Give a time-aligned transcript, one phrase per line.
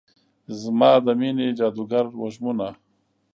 [0.61, 2.67] زما د میینې جادوګر وږمونه